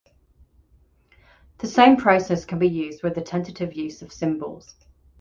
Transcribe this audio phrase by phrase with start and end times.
[1.59, 4.73] The same process can be used with the tentative use of symbols.